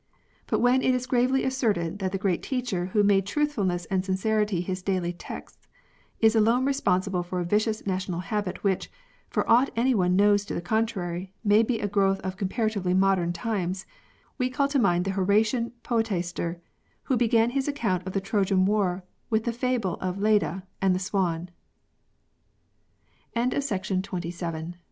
[0.47, 4.59] But when it is gravely asserted that the great teacher who made truthfulness and sincerity
[4.61, 5.67] his daily texts,
[6.19, 8.89] is alone responsible for a vicious national habit which,
[9.29, 13.31] for aught any one knows to the contrary, may be a growth of comparatively modern
[13.31, 13.85] times,
[14.39, 16.59] we call to mind the Horatian poetaster,
[17.03, 20.61] who began his account of the Trojan war w